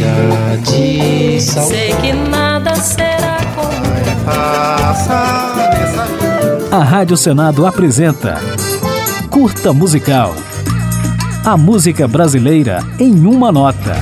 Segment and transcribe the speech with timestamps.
[0.00, 1.76] chega de saudade.
[1.76, 3.70] Sei que nada será como
[6.72, 8.40] A Rádio Senado apresenta
[9.28, 10.34] Curta Musical.
[11.44, 13.96] A música brasileira em uma nota.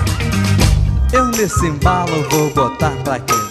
[1.12, 3.47] Eu nesse embalo vou botar pra quebrar.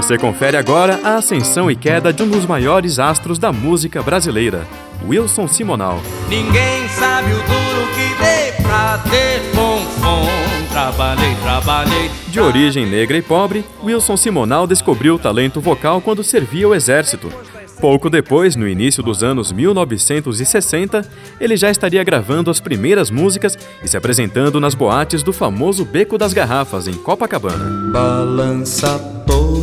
[0.00, 4.66] Você confere agora a ascensão e queda de um dos maiores astros da música brasileira,
[5.06, 6.00] Wilson Simonal.
[6.26, 10.26] Ninguém sabe o duro que dei pra ter fonfon.
[10.70, 12.10] Trabalhei, trabalhei.
[12.28, 17.30] De origem negra e pobre, Wilson Simonal descobriu o talento vocal quando servia o exército.
[17.78, 21.06] Pouco depois, no início dos anos 1960,
[21.38, 26.16] ele já estaria gravando as primeiras músicas e se apresentando nas boates do famoso Beco
[26.16, 27.90] das Garrafas, em Copacabana.
[27.92, 29.19] Balança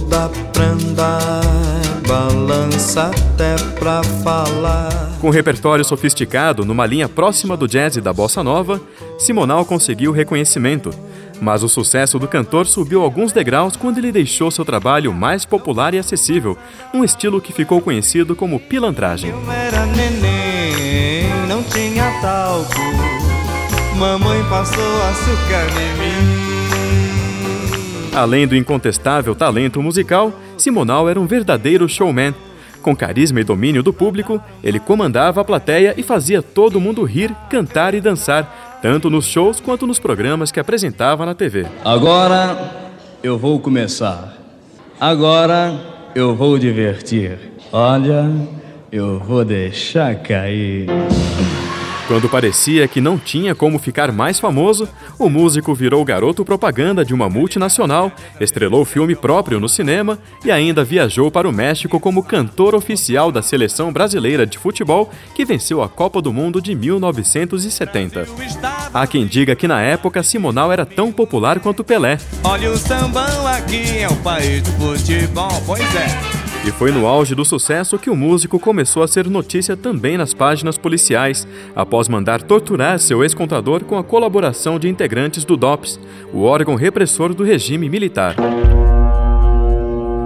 [0.07, 1.41] toda pra andar,
[2.07, 4.89] balança até pra falar.
[5.19, 8.81] Com um repertório sofisticado, numa linha próxima do jazz e da bossa nova,
[9.17, 10.91] Simonal conseguiu reconhecimento.
[11.39, 15.93] Mas o sucesso do cantor subiu alguns degraus quando ele deixou seu trabalho mais popular
[15.93, 16.57] e acessível,
[16.93, 19.29] um estilo que ficou conhecido como pilantragem.
[19.29, 22.73] Eu era neném, não tinha talco.
[23.97, 26.66] Mamãe passou açúcar em mim.
[28.17, 32.33] Além do incontestável talento musical, Simonal era um verdadeiro showman.
[32.81, 37.31] Com carisma e domínio do público, ele comandava a plateia e fazia todo mundo rir,
[37.47, 41.67] cantar e dançar, tanto nos shows quanto nos programas que apresentava na TV.
[41.85, 42.89] Agora
[43.21, 44.35] eu vou começar.
[44.99, 45.79] Agora
[46.15, 47.37] eu vou divertir.
[47.71, 48.31] Olha,
[48.91, 50.87] eu vou deixar cair.
[52.07, 54.87] Quando parecia que não tinha como ficar mais famoso,
[55.19, 60.85] o músico virou garoto propaganda de uma multinacional, estrelou filme próprio no cinema e ainda
[60.85, 65.89] viajou para o México como cantor oficial da seleção brasileira de futebol que venceu a
[65.89, 68.25] Copa do Mundo de 1970.
[68.93, 72.17] Há quem diga que na época Simonal era tão popular quanto Pelé.
[72.41, 75.61] Olha o sambão aqui, é o país do futebol.
[75.65, 76.36] Pois é.
[76.65, 80.33] E foi no auge do sucesso que o músico começou a ser notícia também nas
[80.33, 85.99] páginas policiais, após mandar torturar seu ex-contador com a colaboração de integrantes do DOPS,
[86.33, 88.35] o órgão repressor do regime militar.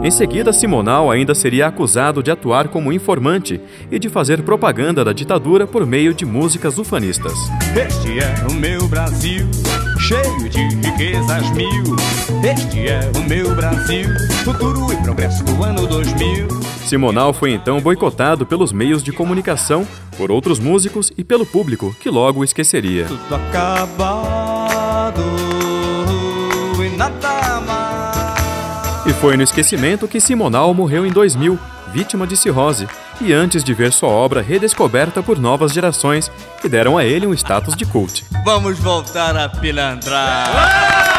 [0.03, 5.14] Em seguida, Simonal ainda seria acusado de atuar como informante e de fazer propaganda da
[5.14, 7.34] ditadura por meio de músicas ufanistas.
[7.75, 9.46] Este é o meu Brasil,
[10.00, 11.96] cheio de riquezas mil.
[12.44, 14.08] Este é o meu Brasil,
[14.44, 16.48] futuro e do ano 2000.
[16.84, 19.88] Simonal foi então boicotado pelos meios de comunicação,
[20.18, 23.06] por outros músicos e pelo público, que logo o esqueceria.
[23.06, 25.22] Tudo acabado
[26.84, 29.06] e nada mais.
[29.06, 31.58] E foi no esquecimento que Simonal morreu em 2000,
[31.94, 32.88] vítima de cirrose,
[33.22, 37.34] e antes de ver sua obra redescoberta por novas gerações, que deram a ele um
[37.34, 38.26] status de cult.
[38.44, 41.10] Vamos voltar a pilantrar.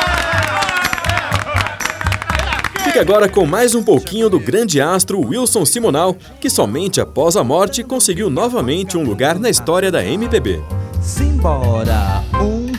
[2.93, 7.43] Fique agora com mais um pouquinho do grande astro Wilson Simonal, que somente após a
[7.43, 10.63] morte conseguiu novamente um lugar na história da MPB.
[11.01, 12.71] Simbora, um,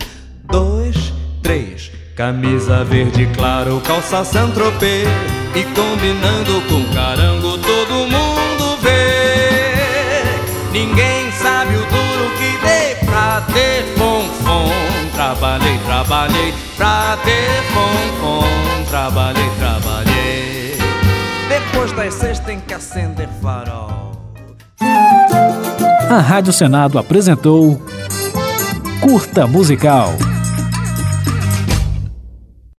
[0.44, 1.92] dois, três.
[2.16, 5.08] Camisa verde claro, calça Saint-Tropez.
[5.56, 10.22] E combinando com carango todo mundo vê.
[10.72, 14.70] Ninguém sabe o duro que dei pra ter fonfon
[15.16, 18.44] Trabalhei, trabalhei pra ter fonfon
[18.90, 19.63] Trabalhei, trabalhei
[21.54, 24.12] Depois das seis tem que acender farol
[26.10, 27.80] A Rádio Senado apresentou
[29.00, 30.33] Curta Musical.